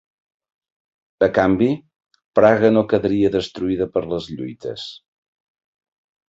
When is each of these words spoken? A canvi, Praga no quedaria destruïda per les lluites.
A 1.27 1.27
canvi, 1.35 1.67
Praga 2.39 2.71
no 2.77 2.83
quedaria 2.95 3.31
destruïda 3.37 3.89
per 3.99 4.05
les 4.15 4.31
lluites. 4.39 4.89